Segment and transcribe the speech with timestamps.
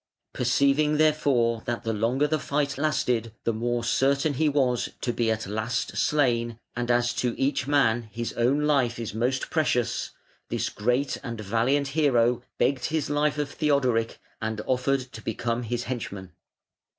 [0.33, 5.29] Perceiving, therefore, that the longer the fight lasted the more certain he was to be
[5.29, 10.09] at last slain, and as to each man his own life is most precious,
[10.49, 15.83] this great and valiant hero begged his life of Theodoric, and offered to become his
[15.83, 16.31] henchman.